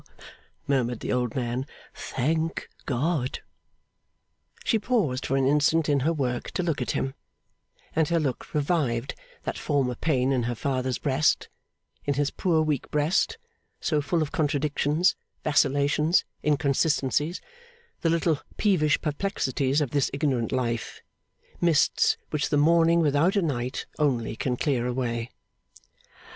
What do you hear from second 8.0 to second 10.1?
her look revived that former